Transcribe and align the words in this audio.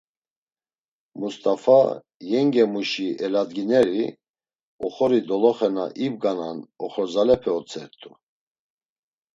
Must̆afa, 1.19 1.79
yengemuşi 2.29 3.07
eladgineri, 3.25 4.05
oxori 4.85 5.19
doloxe 5.27 5.69
na 5.75 5.85
ibganan 6.05 6.57
oxorzalepe 6.85 7.51
otzert̆u. 7.57 8.09